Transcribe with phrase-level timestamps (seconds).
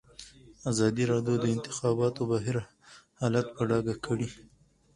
[0.71, 2.57] ازادي راډیو د د انتخاباتو بهیر
[3.19, 4.29] حالت په ډاګه کړی.